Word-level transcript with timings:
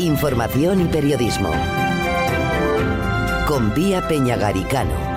Información 0.00 0.80
y 0.80 0.84
periodismo. 0.86 1.50
Con 3.46 3.74
Vía 3.74 4.08
Peñagaricano. 4.08 5.09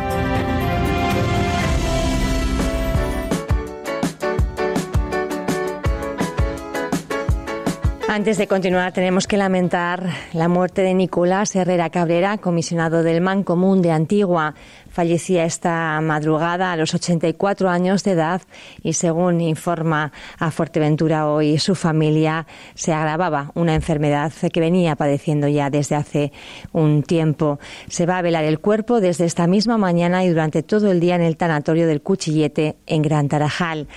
Antes 8.13 8.37
de 8.37 8.45
continuar, 8.45 8.93
tenemos 8.93 9.25
que 9.25 9.37
lamentar 9.37 10.07
la 10.33 10.47
muerte 10.47 10.83
de 10.83 10.93
Nicolás 10.93 11.55
Herrera 11.55 11.89
Cabrera, 11.89 12.37
comisionado 12.37 13.01
del 13.01 13.21
Man 13.21 13.41
Común 13.41 13.81
de 13.81 13.89
Antigua. 13.89 14.53
Fallecía 14.91 15.45
esta 15.45 15.99
madrugada 15.99 16.71
a 16.71 16.77
los 16.77 16.93
84 16.93 17.71
años 17.71 18.03
de 18.03 18.11
edad 18.11 18.43
y, 18.83 18.93
según 18.93 19.41
informa 19.41 20.11
a 20.37 20.51
Fuerteventura 20.51 21.27
hoy, 21.27 21.57
su 21.57 21.73
familia 21.73 22.45
se 22.75 22.93
agravaba 22.93 23.51
una 23.55 23.73
enfermedad 23.73 24.31
que 24.31 24.59
venía 24.59 24.95
padeciendo 24.95 25.47
ya 25.47 25.71
desde 25.71 25.95
hace 25.95 26.31
un 26.71 27.01
tiempo. 27.01 27.57
Se 27.89 28.05
va 28.05 28.19
a 28.19 28.21
velar 28.21 28.43
el 28.43 28.59
cuerpo 28.59 29.01
desde 29.01 29.25
esta 29.25 29.47
misma 29.47 29.79
mañana 29.79 30.23
y 30.23 30.29
durante 30.29 30.61
todo 30.61 30.91
el 30.91 30.99
día 30.99 31.15
en 31.15 31.23
el 31.23 31.35
tanatorio 31.35 31.87
del 31.87 32.03
Cuchillete 32.03 32.75
en 32.85 33.01
Gran 33.01 33.27
Tarajal. 33.27 33.87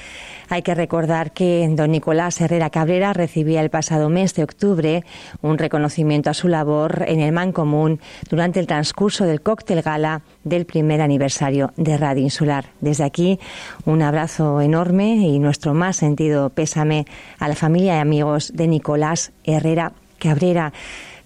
Hay 0.49 0.63
que 0.63 0.75
recordar 0.75 1.33
que 1.33 1.69
don 1.71 1.91
Nicolás 1.91 2.41
Herrera 2.41 2.71
Cabrera 2.71 3.13
recibía 3.13 3.61
el 3.61 3.69
pasado 3.69 4.06
mes 4.09 4.35
de 4.35 4.43
octubre 4.43 5.05
un 5.43 5.59
reconocimiento 5.59 6.31
a 6.31 6.35
su 6.35 6.49
labor 6.49 7.05
en 7.07 7.21
el 7.21 7.33
Mancomún 7.33 8.01
durante 8.29 8.61
el 8.61 8.67
transcurso 8.67 9.25
del 9.25 9.41
cóctel 9.41 9.83
gala 9.83 10.23
del 10.45 10.67
primer 10.67 11.01
aniversario 11.01 11.73
de 11.77 11.97
Radio 11.97 12.23
Insular. 12.23 12.67
Desde 12.81 13.05
aquí, 13.05 13.39
un 13.85 14.03
abrazo 14.03 14.61
enorme 14.61 15.17
y 15.17 15.39
nuestro 15.39 15.75
más 15.75 15.97
sentido 15.97 16.51
pésame 16.51 17.07
a 17.39 17.49
la 17.49 17.55
familia 17.55 17.97
y 17.97 18.01
amigos 18.01 18.53
de 18.55 18.67
Nicolás 18.67 19.33
Herrera 19.45 19.93
Cabrera. 20.19 20.73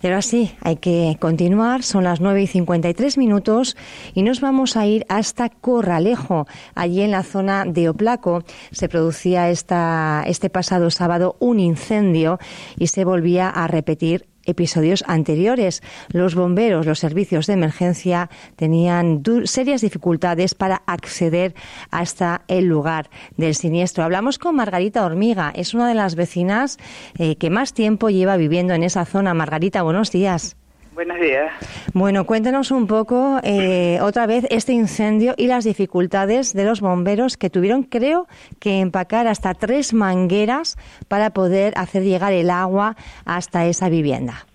Pero 0.00 0.16
así, 0.16 0.52
hay 0.62 0.77
que 0.77 1.16
continuar. 1.20 1.83
Son 1.83 2.05
las 2.05 2.20
9 2.20 2.42
y 2.42 2.47
53 2.47 3.19
minutos 3.19 3.77
y 4.14 4.22
nos 4.22 4.41
vamos 4.41 4.77
a 4.77 4.86
ir 4.86 5.05
hasta 5.08 5.48
Corralejo. 5.50 6.47
Allí 6.75 7.02
en 7.02 7.11
la 7.11 7.22
zona 7.22 7.64
de 7.66 7.88
Oplaco 7.88 8.42
se 8.70 8.88
producía 8.88 9.50
esta, 9.50 10.25
este 10.27 10.48
pasado 10.48 10.91
sábado 10.91 11.36
un 11.38 11.60
incendio 11.60 12.38
y 12.78 12.86
se 12.86 13.05
volvía 13.05 13.48
a 13.48 13.66
repetir 13.66 14.30
episodios 14.44 15.05
anteriores. 15.06 15.83
Los 16.08 16.34
bomberos, 16.34 16.86
los 16.86 16.98
servicios 16.98 17.46
de 17.46 17.55
emergencia 17.55 18.30
tenían 18.56 19.22
serias 19.44 19.80
dificultades 19.80 20.55
para 20.55 20.82
acceder 20.86 21.55
hasta 21.91 22.42
el 22.48 22.66
lugar 22.66 23.10
del 23.36 23.55
siniestro. 23.55 24.05
Hablamos 24.05 24.38
con 24.38 24.56
Margarita 24.56 25.05
Hormiga, 25.05 25.52
es 25.55 25.74
una 25.74 25.88
de 25.88 25.94
las 25.94 26.14
vecinas 26.14 26.78
eh, 27.19 27.36
que 27.36 27.50
más 27.50 27.72
tiempo 27.72 28.10
lleva 28.10 28.36
viviendo 28.36 28.74
en 28.74 28.82
esa 28.82 29.05
zona. 29.05 29.34
Margarita, 29.34 29.82
buenos 29.82 30.10
días. 30.10 30.59
Buenos 30.92 31.20
días. 31.20 31.52
Bueno, 31.94 32.27
cuéntanos 32.27 32.70
un 32.70 32.86
poco 32.86 33.38
eh, 33.44 33.98
otra 34.02 34.27
vez 34.27 34.44
este 34.50 34.72
incendio 34.72 35.34
y 35.36 35.47
las 35.47 35.64
dificultades 35.64 36.52
de 36.52 36.64
los 36.64 36.80
bomberos 36.80 37.36
que 37.36 37.48
tuvieron, 37.48 37.84
creo, 37.84 38.27
que 38.60 38.80
empacar 38.80 39.27
hasta 39.27 39.55
tres 39.55 39.94
mangueras 39.94 40.77
para 41.08 41.30
poder 41.30 41.72
hacer 41.77 42.02
llegar 42.02 42.32
el 42.32 42.50
agua 42.50 42.97
hasta 43.24 43.66
esa 43.66 43.88
vivienda. 43.88 44.47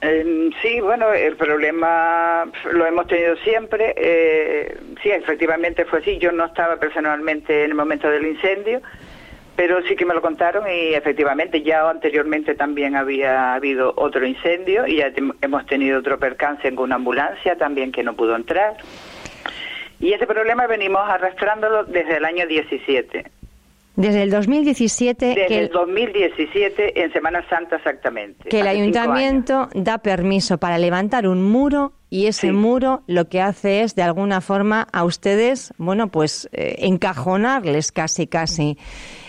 Em, 0.00 0.52
sí, 0.60 0.80
bueno, 0.80 1.12
el 1.12 1.36
problema 1.36 2.44
lo 2.72 2.84
hemos 2.84 3.06
tenido 3.06 3.36
siempre. 3.38 3.94
Eh, 3.96 4.76
sí, 5.02 5.10
efectivamente 5.10 5.84
fue 5.84 6.00
así. 6.00 6.18
Yo 6.18 6.32
no 6.32 6.46
estaba 6.46 6.76
personalmente 6.76 7.64
en 7.64 7.70
el 7.70 7.76
momento 7.76 8.10
del 8.10 8.26
incendio 8.26 8.82
pero 9.56 9.82
sí 9.82 9.96
que 9.96 10.04
me 10.04 10.14
lo 10.14 10.20
contaron 10.20 10.64
y 10.68 10.94
efectivamente 10.94 11.62
ya 11.62 11.88
anteriormente 11.88 12.54
también 12.54 12.94
había 12.94 13.54
habido 13.54 13.94
otro 13.96 14.26
incendio 14.26 14.86
y 14.86 14.96
ya 14.96 15.10
hemos 15.40 15.66
tenido 15.66 15.98
otro 15.98 16.18
percance 16.18 16.68
en 16.68 16.78
una 16.78 16.96
ambulancia 16.96 17.56
también 17.56 17.90
que 17.90 18.02
no 18.02 18.14
pudo 18.14 18.36
entrar. 18.36 18.76
Y 19.98 20.12
ese 20.12 20.26
problema 20.26 20.66
venimos 20.66 21.00
arrastrándolo 21.08 21.84
desde 21.84 22.18
el 22.18 22.24
año 22.26 22.46
17. 22.46 23.24
Desde 23.96 24.22
el 24.22 24.30
2017. 24.30 25.26
Desde 25.34 25.58
el 25.58 25.68
2017, 25.70 27.02
en 27.02 27.12
Semana 27.14 27.42
Santa 27.48 27.76
exactamente. 27.76 28.50
Que 28.50 28.60
el 28.60 28.66
ayuntamiento 28.66 29.70
da 29.74 29.98
permiso 29.98 30.58
para 30.58 30.76
levantar 30.76 31.26
un 31.26 31.42
muro 31.42 31.94
y 32.16 32.28
ese 32.28 32.50
muro 32.50 33.02
lo 33.06 33.28
que 33.28 33.42
hace 33.42 33.82
es, 33.82 33.94
de 33.94 34.02
alguna 34.02 34.40
forma, 34.40 34.86
a 34.90 35.04
ustedes, 35.04 35.74
bueno, 35.76 36.08
pues 36.08 36.48
eh, 36.50 36.76
encajonarles 36.78 37.92
casi, 37.92 38.26
casi 38.26 38.78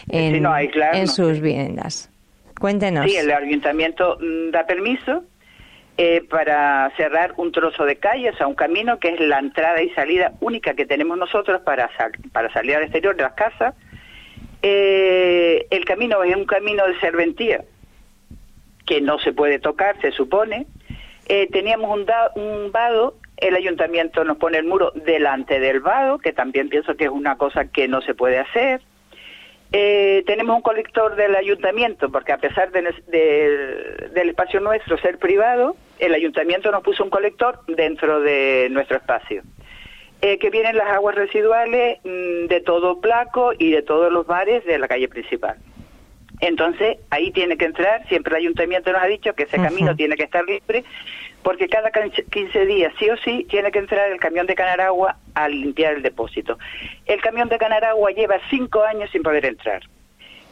en, 0.07 0.41
sus 1.09 1.41
viviendas. 1.41 2.09
Cuéntenos. 2.57 3.11
Sí, 3.11 3.17
el 3.17 3.29
ayuntamiento 3.29 4.17
mm, 4.21 4.51
da 4.51 4.65
permiso 4.65 5.25
eh, 5.97 6.23
para 6.29 6.89
cerrar 6.95 7.33
un 7.35 7.51
trozo 7.51 7.83
de 7.83 7.97
calle, 7.97 8.29
o 8.29 8.37
sea, 8.37 8.47
un 8.47 8.55
camino 8.55 8.99
que 8.99 9.09
es 9.09 9.19
la 9.19 9.39
entrada 9.39 9.81
y 9.81 9.89
salida 9.89 10.31
única 10.39 10.73
que 10.73 10.85
tenemos 10.85 11.17
nosotros 11.17 11.61
para, 11.63 11.89
para 12.31 12.53
salir 12.53 12.77
al 12.77 12.83
exterior 12.83 13.17
de 13.17 13.23
las 13.23 13.33
casas. 13.33 13.75
Eh, 14.61 15.67
el 15.71 15.83
camino 15.83 16.23
es 16.23 16.33
un 16.33 16.45
camino 16.45 16.87
de 16.87 16.97
serventía 17.01 17.65
que 18.85 19.01
no 19.01 19.19
se 19.19 19.33
puede 19.33 19.59
tocar, 19.59 19.99
se 19.99 20.11
supone. 20.11 20.67
Eh, 21.29 21.47
teníamos 21.51 21.91
un, 21.91 22.05
un 22.41 22.71
vado, 22.71 23.15
el 23.37 23.55
ayuntamiento 23.55 24.23
nos 24.23 24.37
pone 24.37 24.59
el 24.59 24.65
muro 24.65 24.91
delante 24.95 25.59
del 25.59 25.81
vado, 25.81 26.19
que 26.19 26.33
también 26.33 26.69
pienso 26.69 26.95
que 26.95 27.05
es 27.05 27.09
una 27.09 27.37
cosa 27.37 27.65
que 27.65 27.87
no 27.87 28.01
se 28.01 28.15
puede 28.15 28.39
hacer. 28.39 28.81
Eh, 29.73 30.23
tenemos 30.25 30.55
un 30.55 30.61
colector 30.61 31.15
del 31.15 31.35
ayuntamiento, 31.35 32.09
porque 32.09 32.31
a 32.31 32.37
pesar 32.37 32.71
de, 32.71 32.81
del 34.13 34.29
espacio 34.29 34.61
nuestro 34.61 34.97
ser 34.97 35.19
privado, 35.19 35.75
el 35.99 36.13
ayuntamiento 36.13 36.71
nos 36.71 36.83
puso 36.83 37.03
un 37.03 37.09
colector 37.09 37.59
dentro 37.67 38.21
de 38.21 38.69
nuestro 38.71 38.97
espacio. 38.97 39.43
Eh, 40.21 40.39
que 40.39 40.49
vienen 40.49 40.77
las 40.77 40.89
aguas 40.89 41.15
residuales 41.15 41.99
mm, 42.03 42.47
de 42.47 42.61
todo 42.65 43.01
Placo 43.01 43.51
y 43.57 43.71
de 43.71 43.83
todos 43.83 44.11
los 44.11 44.25
bares 44.25 44.65
de 44.65 44.79
la 44.79 44.87
calle 44.87 45.07
principal. 45.09 45.57
Entonces, 46.39 46.97
ahí 47.09 47.31
tiene 47.31 47.57
que 47.57 47.65
entrar, 47.65 48.07
siempre 48.07 48.35
el 48.35 48.43
ayuntamiento 48.43 48.91
nos 48.91 49.01
ha 49.01 49.07
dicho 49.07 49.33
que 49.33 49.43
ese 49.43 49.57
camino 49.57 49.95
tiene 49.95 50.15
que 50.15 50.23
estar 50.23 50.45
libre, 50.45 50.83
porque 51.41 51.67
cada 51.67 51.91
15 51.91 52.65
días, 52.65 52.93
sí 52.99 53.09
o 53.09 53.17
sí, 53.17 53.45
tiene 53.49 53.71
que 53.71 53.79
entrar 53.79 54.11
el 54.11 54.19
camión 54.19 54.45
de 54.45 54.55
Canaragua 54.55 55.17
a 55.33 55.47
limpiar 55.47 55.93
el 55.93 56.03
depósito. 56.03 56.57
El 57.05 57.21
camión 57.21 57.49
de 57.49 57.57
Canaragua 57.57 58.11
lleva 58.11 58.39
cinco 58.49 58.83
años 58.83 59.09
sin 59.11 59.23
poder 59.23 59.45
entrar. 59.45 59.81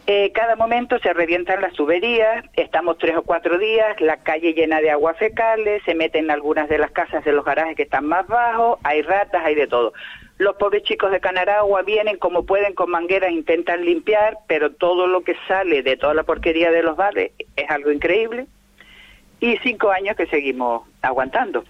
Eh, 0.08 0.32
cada 0.34 0.56
momento 0.56 1.00
se 1.00 1.14
revientan 1.14 1.62
las 1.62 1.74
tuberías, 1.74 2.46
estamos 2.54 3.00
tres 3.00 3.18
o 3.18 3.24
cuatro 3.24 3.58
días, 3.58 4.00
la 4.00 4.18
calle 4.18 4.54
llena 4.54 4.80
de 4.80 4.92
aguas 4.92 5.18
fecales, 5.18 5.82
se 5.84 5.96
meten 5.96 6.26
en 6.26 6.32
algunas 6.32 6.70
de 6.70 6.78
las 6.78 6.92
casas 6.92 7.26
de 7.26 7.32
los 7.32 7.44
garajes 7.44 7.76
que 7.76 7.84
están 7.84 8.06
más 8.06 8.28
bajos, 8.28 8.80
hay 8.84 9.02
ratas, 9.02 9.44
hay 9.44 9.56
de 9.56 9.66
todo. 9.66 9.94
Los 10.38 10.58
pobres 10.58 10.84
chicos 10.84 11.12
de 11.12 11.22
Canaragua 11.22 11.82
vienen 11.84 12.18
como 12.18 12.46
pueden 12.46 12.74
con 12.74 12.92
mangueras, 12.92 13.32
intentan 13.32 13.86
limpiar, 13.86 14.38
pero 14.48 14.72
todo 14.72 15.08
lo 15.08 15.22
que 15.22 15.36
sale 15.48 15.82
de 15.82 15.96
toda 15.96 16.14
la 16.14 16.24
porquería 16.24 16.72
de 16.72 16.84
los 16.84 16.98
bares 16.98 17.32
es 17.56 17.70
algo 17.70 17.92
increíble. 17.92 18.48
Y 19.40 19.58
cinco 19.58 19.92
años 19.92 20.16
que 20.18 20.26
seguimos 20.28 20.84
aguantando. 21.02 21.64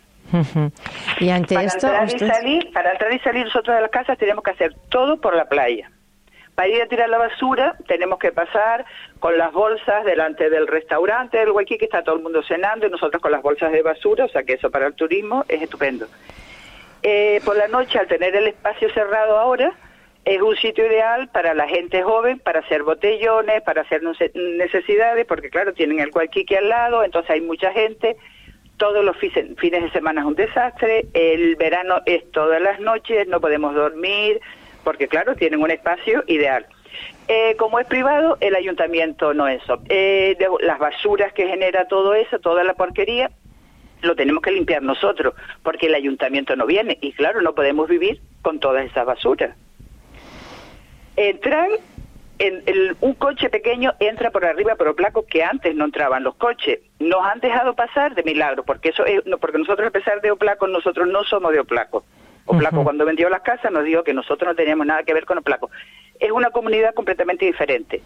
Y 1.19 1.29
ante 1.29 1.55
para 1.55 1.67
esto, 1.67 1.87
entrar 1.87 2.09
y 2.15 2.19
salir, 2.19 2.71
para 2.73 2.91
entrar 2.91 3.13
y 3.13 3.19
salir 3.19 3.45
nosotros 3.45 3.75
de 3.75 3.81
las 3.81 3.91
casas 3.91 4.17
tenemos 4.17 4.43
que 4.43 4.51
hacer 4.51 4.75
todo 4.89 5.21
por 5.21 5.35
la 5.35 5.45
playa. 5.45 5.91
Para 6.55 6.69
ir 6.69 6.81
a 6.81 6.87
tirar 6.87 7.09
la 7.09 7.17
basura 7.17 7.77
tenemos 7.87 8.17
que 8.17 8.31
pasar 8.31 8.85
con 9.19 9.37
las 9.37 9.51
bolsas 9.51 10.05
delante 10.05 10.49
del 10.49 10.67
restaurante 10.67 11.37
del 11.37 11.51
Huequi, 11.51 11.77
que 11.77 11.85
está 11.85 12.01
todo 12.01 12.15
el 12.15 12.23
mundo 12.23 12.41
cenando, 12.43 12.87
y 12.87 12.89
nosotros 12.89 13.21
con 13.21 13.31
las 13.31 13.41
bolsas 13.41 13.71
de 13.71 13.81
basura, 13.81 14.25
o 14.25 14.29
sea 14.29 14.43
que 14.43 14.53
eso 14.53 14.71
para 14.71 14.87
el 14.87 14.93
turismo 14.93 15.45
es 15.47 15.61
estupendo. 15.61 16.07
Eh, 17.07 17.39
por 17.45 17.55
la 17.55 17.67
noche, 17.67 17.99
al 17.99 18.07
tener 18.07 18.35
el 18.35 18.47
espacio 18.47 18.91
cerrado 18.91 19.38
ahora, 19.38 19.71
es 20.25 20.41
un 20.41 20.55
sitio 20.55 20.88
ideal 20.88 21.29
para 21.29 21.53
la 21.53 21.67
gente 21.67 22.01
joven, 22.01 22.39
para 22.39 22.61
hacer 22.61 22.81
botellones, 22.81 23.61
para 23.61 23.83
hacer 23.83 24.01
necesidades, 24.33 25.23
porque 25.27 25.51
claro, 25.51 25.71
tienen 25.71 25.99
el 25.99 26.09
Guayquique 26.09 26.57
al 26.57 26.67
lado, 26.67 27.03
entonces 27.03 27.29
hay 27.29 27.41
mucha 27.41 27.72
gente. 27.73 28.17
Todos 28.78 29.05
los 29.05 29.16
fines 29.17 29.84
de 29.84 29.91
semana 29.91 30.22
es 30.22 30.25
un 30.25 30.34
desastre, 30.34 31.05
el 31.13 31.55
verano 31.57 32.02
es 32.07 32.23
todas 32.31 32.59
las 32.59 32.79
noches, 32.79 33.28
no 33.28 33.40
podemos 33.40 33.75
dormir, 33.75 34.41
porque 34.84 35.07
claro, 35.07 35.35
tienen 35.35 35.61
un 35.61 35.69
espacio 35.69 36.23
ideal. 36.25 36.66
Eh, 37.28 37.55
como 37.59 37.78
es 37.78 37.85
privado, 37.85 38.40
el 38.41 38.55
ayuntamiento 38.55 39.35
no 39.35 39.47
es. 39.47 39.61
Eh, 39.90 40.35
las 40.61 40.79
basuras 40.79 41.34
que 41.34 41.47
genera 41.47 41.87
todo 41.87 42.16
eso, 42.16 42.40
toda 42.40 42.63
la 42.63 42.73
porquería, 42.73 43.29
lo 44.05 44.16
tenemos 44.16 44.41
que 44.41 44.52
limpiar 44.52 44.81
nosotros, 44.81 45.34
porque 45.63 45.87
el 45.87 45.96
ayuntamiento 45.96 46.55
no 46.55 46.66
viene 46.66 46.97
y 47.02 47.11
claro, 47.13 47.41
no 47.41 47.53
podemos 47.55 47.87
vivir 47.87 48.22
con 48.41 48.59
todas 48.59 48.85
esas 48.85 49.05
basuras. 49.05 49.55
Entran, 51.16 51.69
en 52.40 52.97
un 52.99 53.13
coche 53.13 53.49
pequeño 53.49 53.93
entra 53.99 54.31
por 54.31 54.46
arriba 54.46 54.75
por 54.75 54.93
placo 54.96 55.25
que 55.25 55.43
antes 55.43 55.73
no 55.75 55.85
entraban 55.85 56.23
los 56.23 56.35
coches. 56.35 56.79
Nos 56.99 57.25
han 57.25 57.40
dejado 57.40 57.75
pasar 57.75 58.16
de 58.16 58.23
milagro, 58.23 58.63
porque 58.63 58.90
eso 58.90 59.05
es, 59.05 59.22
porque 59.40 59.57
nosotros 59.57 59.87
a 59.87 59.91
pesar 59.91 60.22
de 60.22 60.31
Oplaco, 60.31 60.67
nosotros 60.67 61.07
no 61.07 61.23
somos 61.23 61.52
de 61.53 61.59
Oplaco. 61.59 62.03
Oplaco 62.46 62.84
cuando 62.84 63.05
vendió 63.05 63.28
las 63.29 63.41
casas 63.41 63.72
nos 63.72 63.84
dijo 63.85 64.03
que 64.03 64.13
nosotros 64.13 64.47
no 64.47 64.55
teníamos 64.55 64.85
nada 64.85 65.03
que 65.03 65.13
ver 65.13 65.25
con 65.25 65.37
Oplaco. 65.37 65.72
Es 66.19 66.31
una 66.31 66.52
comunidad 66.52 66.93
completamente 66.93 67.46
diferente. 67.46 68.03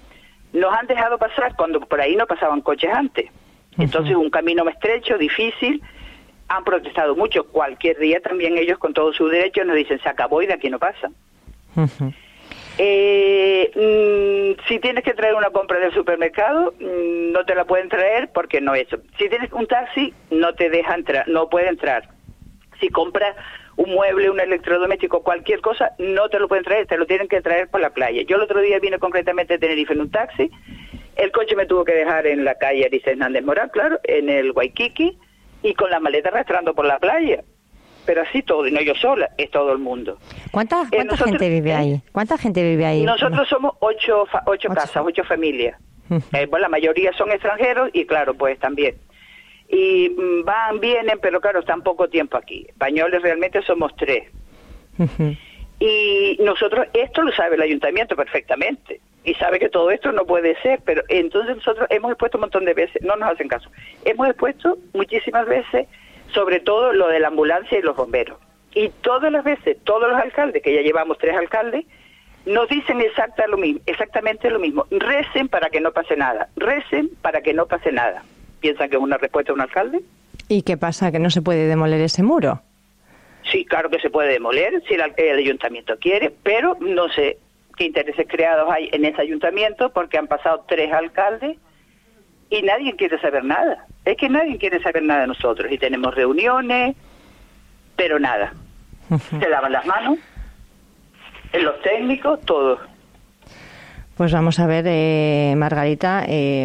Nos 0.54 0.74
han 0.74 0.88
dejado 0.88 1.18
pasar 1.18 1.56
cuando 1.56 1.82
por 1.82 2.00
ahí 2.00 2.16
no 2.16 2.26
pasaban 2.26 2.62
coches 2.62 2.92
antes. 2.94 3.30
Entonces, 3.80 4.16
un 4.16 4.30
camino 4.30 4.66
más 4.66 4.76
estrecho, 4.76 5.18
difícil, 5.18 5.82
han 6.48 6.64
protestado 6.64 7.16
mucho. 7.16 7.46
Cualquier 7.46 7.98
día 7.98 8.20
también 8.20 8.58
ellos, 8.58 8.78
con 8.78 8.94
todos 8.94 9.16
sus 9.16 9.32
derechos, 9.32 9.66
nos 9.66 9.76
dicen, 9.76 10.00
se 10.02 10.10
acabó 10.10 10.42
y 10.42 10.48
de 10.48 10.54
aquí 10.54 10.70
no 10.70 10.80
pasa. 10.80 11.10
Eh, 12.78 13.72
mm, 13.76 14.68
si 14.68 14.80
tienes 14.80 15.04
que 15.04 15.14
traer 15.14 15.36
una 15.36 15.50
compra 15.50 15.80
del 15.80 15.94
supermercado, 15.94 16.74
mm, 16.80 17.32
no 17.32 17.46
te 17.46 17.54
la 17.54 17.66
pueden 17.66 17.90
traer 17.90 18.30
porque 18.34 18.62
no 18.62 18.74
es 18.74 18.88
eso. 18.88 19.02
Si 19.18 19.28
tienes 19.30 19.52
un 19.52 19.68
taxi, 19.68 20.14
no 20.32 20.54
te 20.56 20.70
deja 20.70 20.96
entrar, 20.96 21.28
no 21.28 21.50
puede 21.50 21.68
entrar. 21.68 22.10
Si 22.80 22.90
compras 22.90 23.36
un 23.76 23.94
mueble, 23.94 24.30
un 24.30 24.40
electrodoméstico, 24.40 25.24
cualquier 25.24 25.62
cosa, 25.62 25.92
no 26.00 26.30
te 26.30 26.40
lo 26.40 26.48
pueden 26.48 26.64
traer, 26.64 26.88
te 26.88 26.98
lo 26.98 27.06
tienen 27.06 27.28
que 27.28 27.42
traer 27.42 27.70
por 27.70 27.82
la 27.82 27.92
playa. 27.92 28.24
Yo 28.24 28.38
el 28.38 28.44
otro 28.44 28.60
día 28.62 28.80
vine 28.80 28.98
concretamente 29.00 29.54
de 29.54 29.60
Tenerife 29.60 29.94
en 29.94 30.02
un 30.02 30.12
taxi, 30.12 30.50
el 31.20 31.32
coche 31.32 31.56
me 31.56 31.66
tuvo 31.66 31.84
que 31.84 31.94
dejar 31.94 32.28
en 32.28 32.46
la 32.46 32.56
calle 32.56 32.86
Ariza 32.86 33.12
Hernández 33.12 33.44
Moral, 33.44 33.70
claro, 33.72 34.00
en 34.04 34.30
el 34.30 34.52
Waikiki, 34.52 35.18
y 35.62 35.74
con 35.74 35.92
la 35.92 36.00
maleta 36.00 36.30
arrastrando 36.30 36.74
por 36.74 36.86
la 36.86 37.00
playa. 37.00 37.44
Pero 38.06 38.22
así 38.22 38.42
todo, 38.42 38.66
y 38.66 38.72
no 38.72 38.82
yo 38.82 38.96
sola, 38.96 39.30
es 39.38 39.52
todo 39.52 39.72
el 39.72 39.78
mundo. 39.78 40.18
¿Cuánta, 40.52 40.84
eh, 40.92 41.06
gente 41.16 41.50
vive 41.50 41.74
ahí? 41.74 42.02
¿Cuánta 42.12 42.38
gente 42.38 42.64
vive 42.64 42.86
ahí? 42.86 43.04
Nosotros 43.04 43.48
somos 43.48 43.74
ocho, 43.80 44.26
ocho, 44.46 44.70
casas, 44.70 45.04
ocho 45.06 45.24
familias. 45.24 45.78
Eh, 46.10 46.48
bueno, 46.48 46.64
la 46.64 46.70
mayoría 46.70 47.14
son 47.14 47.32
extranjeros 47.32 47.92
y 47.94 48.06
claro, 48.06 48.34
pues 48.34 48.58
también. 48.58 48.96
Y 49.68 50.10
mm, 50.10 50.44
van, 50.44 50.80
vienen, 50.80 51.20
pero 51.22 51.40
claro, 51.40 51.60
están 51.60 51.84
poco 51.84 52.08
tiempo 52.08 52.38
aquí. 52.38 52.66
Españoles 52.68 53.22
realmente 53.22 53.62
somos 53.62 53.96
tres. 53.96 54.24
Y 55.80 56.38
nosotros, 56.40 56.88
esto 56.94 57.22
lo 57.22 57.32
sabe 57.34 57.56
el 57.56 57.62
ayuntamiento 57.62 58.16
perfectamente 58.16 59.02
y 59.30 59.36
sabe 59.36 59.60
que 59.60 59.70
todo 59.70 59.92
esto 59.92 60.12
no 60.12 60.26
puede 60.26 60.60
ser, 60.62 60.80
pero 60.84 61.04
entonces 61.08 61.58
nosotros 61.58 61.86
hemos 61.92 62.12
expuesto 62.12 62.38
un 62.38 62.42
montón 62.42 62.66
de 62.66 62.74
veces, 62.74 63.00
no 63.04 63.16
nos 63.16 63.32
hacen 63.32 63.48
caso, 63.48 63.70
hemos 64.04 64.28
expuesto 64.28 64.80
muchísimas 64.94 65.46
veces 65.46 65.88
sobre 66.34 66.60
todo 66.60 66.94
lo 66.94 67.08
de 67.10 67.20
la 67.20 67.28
ambulancia 67.28 67.78
y 67.78 67.84
los 67.84 67.96
bomberos. 67.96 68.40
Y 68.74 68.90
todas 69.02 69.32
las 69.32 69.44
veces, 69.44 69.78
todos 69.84 70.10
los 70.10 70.20
alcaldes, 70.20 70.64
que 70.64 70.74
ya 70.74 70.82
llevamos 70.82 71.20
tres 71.20 71.36
alcaldes, 71.36 71.86
nos 72.48 72.68
dicen 72.70 73.02
exacta 73.02 73.46
lo 73.46 73.58
mismo, 73.58 73.82
exactamente 73.86 74.50
lo 74.50 74.58
mismo. 74.58 74.88
Recen 74.90 75.48
para 75.48 75.70
que 75.70 75.80
no 75.80 75.92
pase 75.92 76.16
nada, 76.16 76.50
recen 76.56 77.12
para 77.22 77.42
que 77.42 77.54
no 77.54 77.68
pase 77.68 77.92
nada. 77.92 78.24
¿Piensan 78.62 78.90
que 78.90 78.96
es 78.96 79.02
una 79.02 79.18
respuesta 79.18 79.52
de 79.52 79.56
un 79.56 79.62
alcalde? 79.62 80.00
¿Y 80.48 80.64
qué 80.64 80.76
pasa? 80.76 81.12
¿Que 81.12 81.20
no 81.20 81.30
se 81.30 81.44
puede 81.44 81.68
demoler 81.68 82.02
ese 82.02 82.24
muro? 82.24 82.62
Sí, 83.52 83.64
claro 83.66 83.92
que 83.92 84.00
se 84.00 84.10
puede 84.10 84.34
demoler 84.34 84.82
si 84.88 84.96
el, 84.96 85.02
el 85.18 85.38
ayuntamiento 85.38 85.98
quiere, 86.00 86.32
pero 86.44 86.78
no 86.80 87.10
sé 87.10 87.38
qué 87.80 87.86
intereses 87.86 88.28
creados 88.28 88.70
hay 88.70 88.90
en 88.92 89.06
ese 89.06 89.22
ayuntamiento 89.22 89.90
porque 89.92 90.18
han 90.18 90.28
pasado 90.28 90.66
tres 90.68 90.92
alcaldes 90.92 91.58
y 92.50 92.62
nadie 92.62 92.94
quiere 92.98 93.18
saber 93.22 93.46
nada. 93.46 93.86
Es 94.04 94.18
que 94.18 94.28
nadie 94.28 94.58
quiere 94.58 94.84
saber 94.84 95.02
nada 95.02 95.22
de 95.22 95.28
nosotros 95.28 95.72
y 95.72 95.78
tenemos 95.78 96.14
reuniones, 96.14 96.98
pero 97.96 98.20
nada. 98.20 98.54
Se 99.30 99.50
lavan 99.50 99.72
las 99.72 99.86
manos, 99.86 100.20
en 101.54 101.64
los 101.64 101.82
técnicos, 101.82 102.42
todos. 102.42 102.82
Pues 104.20 104.34
vamos 104.34 104.60
a 104.60 104.68
ver, 104.68 104.84
eh, 104.86 105.54
Margarita, 105.56 106.26
eh, 106.28 106.64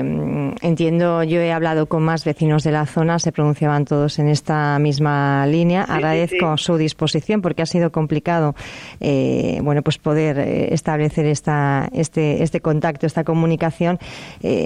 entiendo, 0.60 1.22
yo 1.22 1.40
he 1.40 1.52
hablado 1.52 1.86
con 1.86 2.02
más 2.02 2.24
vecinos 2.24 2.64
de 2.64 2.72
la 2.72 2.84
zona, 2.84 3.20
se 3.20 3.30
pronunciaban 3.30 3.84
todos 3.84 4.18
en 4.18 4.26
esta 4.26 4.76
misma 4.80 5.46
línea. 5.46 5.84
Agradezco 5.84 6.56
su 6.56 6.76
disposición 6.76 7.42
porque 7.42 7.62
ha 7.62 7.66
sido 7.66 7.92
complicado, 7.92 8.56
eh, 8.98 9.60
bueno, 9.62 9.82
pues 9.82 9.98
poder 9.98 10.40
establecer 10.72 11.26
esta, 11.26 11.88
este, 11.92 12.42
este 12.42 12.58
contacto, 12.58 13.06
esta 13.06 13.22
comunicación, 13.22 14.00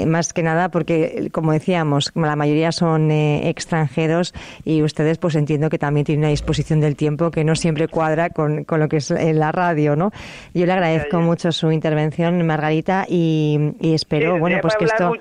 más 0.07 0.33
que 0.33 0.43
nada 0.43 0.71
porque, 0.71 1.29
como 1.31 1.53
decíamos, 1.53 2.11
la 2.15 2.37
mayoría 2.37 2.73
son 2.73 3.11
extranjeros 3.11 4.33
y 4.65 4.81
ustedes, 4.81 5.19
pues 5.19 5.35
entiendo 5.35 5.69
que 5.69 5.79
también 5.79 6.07
tienen 6.07 6.25
una 6.25 6.31
disposición 6.31 6.81
del 6.81 6.97
tiempo 6.97 7.31
que 7.31 7.45
no 7.45 7.55
siempre 7.55 7.87
cuadra 7.87 8.31
con, 8.31 8.65
con 8.65 8.81
lo 8.81 8.89
que 8.89 8.97
es 8.97 9.11
la 9.11 9.53
radio, 9.53 9.95
¿no? 9.95 10.11
Yo 10.55 10.65
le 10.65 10.73
agradezco 10.73 11.21
mucho 11.21 11.53
su 11.53 11.71
intervención, 11.71 12.47
Margarita 12.47 12.78
y, 13.09 13.75
espero, 13.81 14.39
bueno, 14.39 14.59
pues 14.61 14.77
que 14.77 14.85
esto 14.85 15.13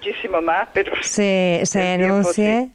se, 1.01 1.61
se 1.63 1.79
denuncie. 1.79 2.69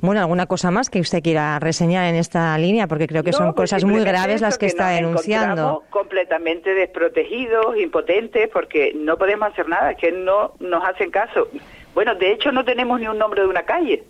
Bueno, 0.00 0.20
alguna 0.20 0.46
cosa 0.46 0.70
más 0.70 0.90
que 0.90 1.00
usted 1.00 1.22
quiera 1.22 1.58
reseñar 1.58 2.06
en 2.06 2.14
esta 2.14 2.56
línea, 2.58 2.86
porque 2.86 3.06
creo 3.06 3.22
que 3.22 3.32
son 3.32 3.54
pues 3.54 3.70
cosas 3.70 3.84
muy 3.84 4.04
graves 4.04 4.40
las 4.40 4.58
que, 4.58 4.66
está 4.66 4.90
denunciando. 4.90 5.84
Completamente 5.90 6.74
desprotegidos, 6.74 7.76
impotentes, 7.76 8.48
porque 8.48 8.92
no 8.94 9.16
podemos 9.16 9.48
hacer 9.52 9.68
nada, 9.68 9.94
que 9.94 10.12
no 10.12 10.52
nos 10.60 10.84
hacen 10.84 11.10
caso. 11.10 11.48
Bueno, 11.94 12.14
de 12.14 12.32
hecho 12.32 12.52
no 12.52 12.64
tenemos 12.64 13.00
ni 13.00 13.08
un 13.08 13.18
nombre 13.18 13.42
de 13.42 13.48
una 13.48 13.62
calle. 13.62 14.04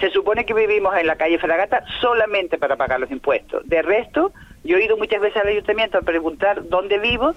Se 0.00 0.10
supone 0.10 0.44
que 0.44 0.54
vivimos 0.54 0.96
en 0.96 1.06
la 1.06 1.16
calle 1.16 1.38
Fragata 1.38 1.84
solamente 2.00 2.58
para 2.58 2.76
pagar 2.76 2.98
los 2.98 3.10
impuestos. 3.10 3.62
De 3.68 3.82
resto, 3.82 4.32
yo 4.64 4.76
he 4.76 4.84
ido 4.84 4.96
muchas 4.96 5.20
veces 5.20 5.40
al 5.40 5.48
ayuntamiento 5.48 5.98
a 5.98 6.02
preguntar 6.02 6.68
dónde 6.68 6.98
vivo 6.98 7.34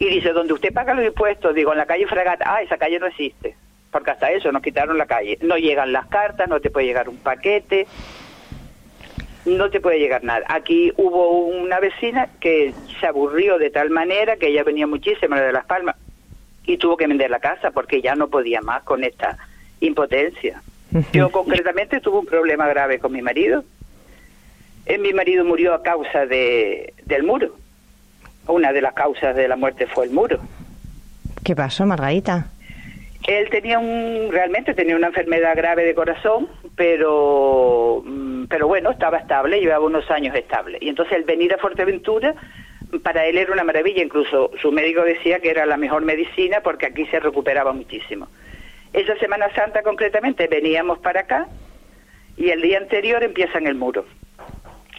y 0.00 0.08
dice, 0.08 0.32
donde 0.32 0.54
usted 0.54 0.72
paga 0.72 0.94
los 0.94 1.04
impuestos, 1.04 1.54
digo, 1.54 1.72
en 1.72 1.78
la 1.78 1.84
calle 1.84 2.06
Fragata, 2.06 2.44
ah, 2.46 2.62
esa 2.62 2.78
calle 2.78 2.98
no 2.98 3.06
existe, 3.06 3.54
porque 3.92 4.10
hasta 4.10 4.30
eso 4.30 4.50
nos 4.50 4.62
quitaron 4.62 4.96
la 4.96 5.04
calle. 5.04 5.36
No 5.42 5.58
llegan 5.58 5.92
las 5.92 6.06
cartas, 6.06 6.48
no 6.48 6.58
te 6.58 6.70
puede 6.70 6.86
llegar 6.86 7.10
un 7.10 7.18
paquete, 7.18 7.86
no 9.44 9.68
te 9.68 9.78
puede 9.78 9.98
llegar 9.98 10.24
nada. 10.24 10.46
Aquí 10.48 10.90
hubo 10.96 11.40
una 11.40 11.80
vecina 11.80 12.30
que 12.40 12.72
se 12.98 13.06
aburrió 13.06 13.58
de 13.58 13.68
tal 13.68 13.90
manera 13.90 14.36
que 14.36 14.48
ella 14.48 14.64
venía 14.64 14.86
muchísimo 14.86 15.36
de 15.36 15.52
Las 15.52 15.66
Palmas 15.66 15.96
y 16.64 16.78
tuvo 16.78 16.96
que 16.96 17.06
vender 17.06 17.30
la 17.30 17.40
casa 17.40 17.70
porque 17.70 18.00
ya 18.00 18.14
no 18.14 18.28
podía 18.28 18.62
más 18.62 18.82
con 18.84 19.04
esta 19.04 19.36
impotencia. 19.80 20.62
Yo 21.12 21.30
concretamente 21.30 22.00
tuve 22.00 22.20
un 22.20 22.26
problema 22.26 22.66
grave 22.68 23.00
con 23.00 23.12
mi 23.12 23.20
marido. 23.20 23.64
Eh, 24.86 24.96
mi 24.96 25.12
marido 25.12 25.44
murió 25.44 25.74
a 25.74 25.82
causa 25.82 26.24
de, 26.24 26.94
del 27.04 27.22
muro 27.22 27.54
una 28.50 28.72
de 28.72 28.82
las 28.82 28.94
causas 28.94 29.34
de 29.36 29.48
la 29.48 29.56
muerte 29.56 29.86
fue 29.86 30.06
el 30.06 30.10
muro. 30.10 30.40
¿Qué 31.44 31.56
pasó, 31.56 31.86
Margarita? 31.86 32.50
Él 33.26 33.48
tenía 33.50 33.78
un, 33.78 34.28
realmente 34.30 34.74
tenía 34.74 34.96
una 34.96 35.08
enfermedad 35.08 35.54
grave 35.56 35.84
de 35.84 35.94
corazón, 35.94 36.48
pero, 36.74 38.02
mm, 38.04 38.44
pero 38.46 38.66
bueno, 38.66 38.90
estaba 38.90 39.18
estable, 39.18 39.60
llevaba 39.60 39.84
unos 39.84 40.10
años 40.10 40.34
estable. 40.34 40.78
Y 40.80 40.88
entonces 40.88 41.16
el 41.16 41.24
venir 41.24 41.52
a 41.52 41.58
Fuerteventura, 41.58 42.34
para 43.02 43.26
él 43.26 43.38
era 43.38 43.52
una 43.52 43.64
maravilla, 43.64 44.02
incluso 44.02 44.50
su 44.60 44.72
médico 44.72 45.02
decía 45.02 45.38
que 45.40 45.50
era 45.50 45.66
la 45.66 45.76
mejor 45.76 46.02
medicina 46.02 46.60
porque 46.62 46.86
aquí 46.86 47.06
se 47.06 47.20
recuperaba 47.20 47.72
muchísimo. 47.72 48.28
Esa 48.92 49.16
Semana 49.16 49.54
Santa 49.54 49.82
concretamente 49.82 50.48
veníamos 50.48 50.98
para 50.98 51.20
acá 51.20 51.46
y 52.36 52.50
el 52.50 52.62
día 52.62 52.78
anterior 52.78 53.22
empieza 53.22 53.58
en 53.58 53.66
el 53.66 53.74
muro. 53.74 54.04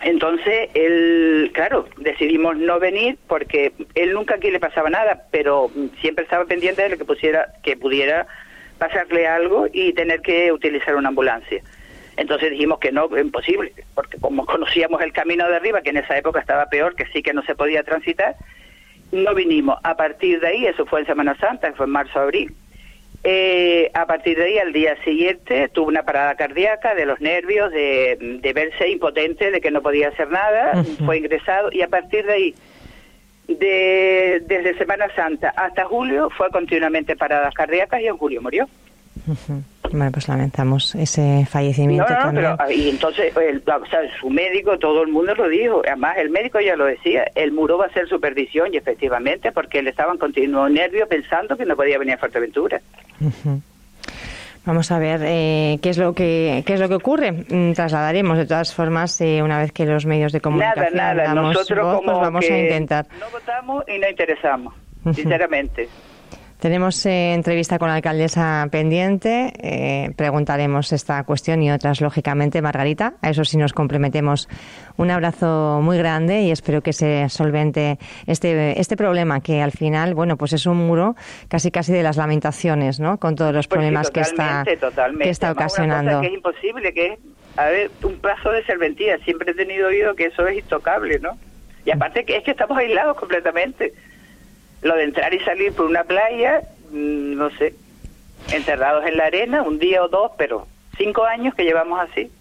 Entonces, 0.03 0.70
él, 0.74 1.51
claro, 1.53 1.88
decidimos 1.98 2.58
no 2.58 2.79
venir 2.79 3.17
porque 3.27 3.74
él 3.93 4.13
nunca 4.13 4.36
aquí 4.36 4.50
le 4.50 4.60
pasaba 4.60 4.89
nada, 4.89 5.27
pero 5.31 5.70
siempre 6.00 6.24
estaba 6.24 6.46
pendiente 6.46 6.81
de 6.81 6.89
lo 6.89 6.98
que, 6.98 7.05
pusiera, 7.05 7.53
que 7.63 7.77
pudiera 7.77 8.25
pasarle 8.79 9.27
algo 9.27 9.67
y 9.72 9.93
tener 9.93 10.22
que 10.22 10.51
utilizar 10.51 10.96
una 10.96 11.10
ambulancia. 11.10 11.62
Entonces 12.17 12.51
dijimos 12.51 12.79
que 12.79 12.91
no, 12.91 13.15
imposible, 13.17 13.74
porque 13.93 14.17
como 14.17 14.46
conocíamos 14.48 15.01
el 15.01 15.13
camino 15.13 15.48
de 15.48 15.55
arriba, 15.55 15.81
que 15.81 15.91
en 15.91 15.98
esa 15.98 16.17
época 16.17 16.39
estaba 16.39 16.65
peor, 16.65 16.96
que 16.96 17.05
sí 17.08 17.22
que 17.22 17.34
no 17.34 17.43
se 17.43 17.55
podía 17.55 17.84
transitar, 17.84 18.36
no 19.12 19.36
vinimos. 19.36 19.77
A 19.84 19.96
partir 19.96 20.39
de 20.39 20.48
ahí, 20.48 20.65
eso 20.65 20.86
fue 20.86 21.01
en 21.01 21.05
Semana 21.05 21.38
Santa, 21.38 21.74
fue 21.74 21.86
en 21.86 21.91
marzo-abril, 21.91 22.55
eh, 23.24 23.92
a 23.94 24.08
partir 24.08 24.38
de 24.38 24.46
ahí, 24.46 24.58
al 24.58 24.74
día 24.74 24.96
siguiente, 25.04 25.70
tuvo 25.70 25.88
una 25.88 26.04
parada 26.04 26.34
cardíaca 26.36 26.96
de 26.96 27.06
los 27.06 27.22
nervios, 27.22 27.72
de, 27.72 28.51
verse 28.56 28.90
impotente, 28.90 29.51
de 29.51 29.62
que 29.62 29.70
no 29.70 29.82
podía 29.82 30.10
hacer 30.10 30.30
nada, 30.30 30.84
fue 31.06 31.18
ingresado 31.18 31.70
y 31.72 31.84
a 31.84 31.88
partir 31.88 32.25
de 32.25 32.34
ahí, 32.34 32.56
de, 33.48 34.42
desde 34.48 34.78
Semana 34.78 35.08
Santa 35.16 35.50
hasta 35.50 35.86
julio, 35.86 36.30
fue 36.36 36.50
continuamente 36.50 37.16
paradas 37.16 37.54
cardíacas 37.54 38.01
y 38.01 38.08
en 38.08 38.18
julio 38.18 38.42
murió. 38.42 38.68
Bueno, 39.92 40.12
pues 40.12 40.28
lamentamos 40.28 40.96
ese 40.96 41.46
fallecimiento. 41.50 42.08
Pero, 42.34 42.58
y 42.74 42.90
entonces 42.90 43.34
su 44.20 44.30
médico, 44.30 44.80
todo 44.80 45.04
el 45.04 45.10
mundo 45.10 45.36
lo 45.36 45.50
dijo. 45.50 45.82
Además, 45.86 46.18
el 46.18 46.30
médico 46.30 46.60
ya 46.60 46.75
lo 46.75 46.86
decía, 46.86 47.25
el 47.36 47.51
muro 47.51 47.78
va 47.78 47.88
a 47.88 47.94
ser 47.94 48.08
su 48.08 48.20
perdición 48.20 48.74
y 48.74 48.78
efectivamente, 48.78 49.51
porque 49.51 49.82
le 49.82 49.90
estaban 49.90 50.18
continuo 50.18 50.68
nervio 50.70 51.08
pensando 51.08 51.58
que 51.58 51.66
no 51.66 51.75
podía 51.75 51.98
venir 51.98 52.16
a 52.16 52.18
Fuerteventura. 52.18 52.82
Vamos 54.63 54.92
a 54.92 55.00
ver 55.00 55.22
eh, 55.24 55.80
qué 55.82 55.90
es 55.90 55.98
lo 55.98 56.13
que 56.13 56.63
qué 56.68 56.74
es 56.75 56.80
lo 56.80 56.88
que 56.88 56.96
ocurre. 56.96 57.32
Mm, 57.32 57.74
trasladaremos 57.74 58.38
de 58.38 58.46
todas 58.46 58.74
formas 58.74 59.20
eh, 59.20 59.42
una 59.42 59.58
vez 59.58 59.72
que 59.72 59.86
los 59.86 60.06
medios 60.06 60.32
de 60.32 60.40
comunicación 60.40 60.96
nada, 60.96 61.13
nada. 61.13 61.34
Nosotros 61.34 62.01
pues 62.06 62.18
vamos 62.18 62.46
a 62.46 62.58
intentar. 62.58 63.08
No 63.20 63.30
votamos 63.32 63.84
y 63.88 63.98
no 63.98 64.08
interesamos, 64.08 64.74
sinceramente. 65.16 65.90
Tenemos 66.62 67.03
eh, 67.08 67.34
entrevista 67.34 67.80
con 67.80 67.88
la 67.88 67.96
alcaldesa 67.96 68.68
pendiente. 68.70 69.51
Eh, 69.63 70.12
preguntaremos 70.15 70.94
esta 70.94 71.24
cuestión 71.24 71.63
y 71.63 71.72
otras, 71.72 72.01
lógicamente, 72.01 72.62
Margarita. 72.62 73.15
A 73.24 73.32
eso 73.32 73.44
sí 73.44 73.58
nos 73.58 73.74
comprometemos. 73.74 74.48
Un 74.96 75.10
abrazo 75.10 75.80
muy 75.82 75.98
grande 75.98 76.41
y 76.41 76.51
espero 76.51 76.82
que 76.82 76.94
se 76.94 77.27
solvente 77.30 77.98
este, 78.27 78.80
este 78.80 78.96
problema, 78.96 79.41
que 79.41 79.60
al 79.63 79.72
final, 79.72 80.13
bueno, 80.13 80.38
pues 80.38 80.53
es 80.53 80.68
un 80.68 80.77
muro 80.77 81.15
casi 81.48 81.72
casi 81.72 81.94
de 81.94 82.03
las 82.03 82.15
lamentaciones, 82.18 83.00
¿no? 83.00 83.18
Con 83.18 83.34
todos 83.36 83.53
los 83.56 83.68
Pues 83.68 83.80
sí, 83.80 83.80
problemas 83.80 84.12
que 84.12 84.20
está, 84.20 84.63
totalmente. 84.80 85.24
que 85.24 85.30
está 85.32 85.48
Además, 85.48 85.58
una 85.58 85.65
cosa 85.65 85.82
ocasionando. 85.84 86.22
que 86.22 86.27
es 86.27 86.34
imposible, 86.34 86.94
que 86.94 87.08
es, 87.13 87.20
a 87.58 87.65
ver, 87.65 87.89
un 88.03 88.18
plazo 88.20 88.51
de 88.51 88.63
serventía. 88.65 89.18
Siempre 89.25 89.50
he 89.53 89.56
tenido 89.56 89.88
oído 89.88 90.13
que 90.13 90.25
eso 90.25 90.46
es 90.46 90.60
intocable, 90.60 91.18
¿no? 91.18 91.32
Y 91.86 91.89
aparte 91.89 92.24
que 92.24 92.38
es 92.38 92.44
que 92.44 92.51
estamos 92.51 92.77
aislados 92.77 93.18
completamente. 93.18 93.94
Lo 94.82 94.96
de 94.96 95.04
entrar 95.04 95.34
y 95.34 95.40
salir 95.40 95.74
por 95.74 95.86
una 95.86 96.04
playa, 96.04 96.62
mm, 96.92 97.36
no 97.36 97.50
sé, 97.52 97.74
encerrados 98.52 99.06
en 99.06 99.18
la 99.18 99.26
arena, 99.26 99.62
un 99.62 99.80
día 99.80 100.04
o 100.04 100.08
dos, 100.08 100.32
pero 100.38 100.68
cinco 100.98 101.24
años 101.24 101.54
que 101.56 101.64
llevamos 101.64 102.00
así. 102.00 102.32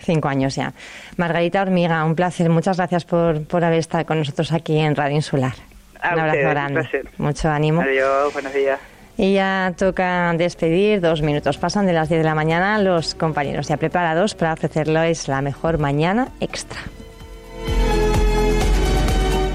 Cinco 0.00 0.28
años 0.28 0.54
ya. 0.54 0.72
Margarita 1.16 1.62
Hormiga, 1.62 2.04
un 2.04 2.14
placer. 2.14 2.48
Muchas 2.50 2.76
gracias 2.76 3.04
por, 3.04 3.44
por 3.46 3.64
haber 3.64 3.80
estado 3.80 4.06
con 4.06 4.18
nosotros 4.18 4.52
aquí 4.52 4.78
en 4.78 4.94
Radio 4.94 5.16
Insular. 5.16 5.54
A 6.00 6.14
un 6.14 6.20
abrazo 6.20 6.38
un 6.38 6.50
grande. 6.50 6.80
placer. 6.80 7.08
Mucho 7.18 7.48
ánimo. 7.48 7.80
Adiós, 7.80 8.32
buenos 8.32 8.52
días. 8.52 8.78
Y 9.16 9.34
ya 9.34 9.74
toca 9.76 10.32
despedir, 10.36 11.00
dos 11.00 11.22
minutos 11.22 11.58
pasan 11.58 11.86
de 11.86 11.92
las 11.92 12.08
10 12.08 12.20
de 12.20 12.24
la 12.24 12.36
mañana, 12.36 12.78
los 12.78 13.16
compañeros 13.16 13.66
ya 13.66 13.76
preparados 13.76 14.36
para 14.36 14.52
ofrecerles 14.52 15.26
la 15.26 15.42
mejor 15.42 15.78
mañana 15.78 16.28
extra. 16.38 16.78